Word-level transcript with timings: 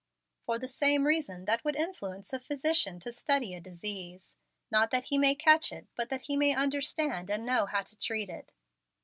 "For 0.47 0.57
the 0.57 0.67
same 0.67 1.05
reason 1.05 1.45
that 1.45 1.63
would 1.63 1.75
influence 1.75 2.33
a 2.33 2.39
physician 2.39 2.99
to 3.01 3.11
study 3.11 3.53
a 3.53 3.61
disease, 3.61 4.35
not 4.71 4.89
that 4.89 5.03
he 5.09 5.19
may 5.19 5.35
catch 5.35 5.71
it, 5.71 5.85
but 5.95 6.09
that 6.09 6.21
he 6.23 6.35
may 6.35 6.55
understand 6.55 7.29
and 7.29 7.45
know 7.45 7.67
how 7.67 7.83
to 7.83 7.95
treat 7.99 8.27
it. 8.31 8.51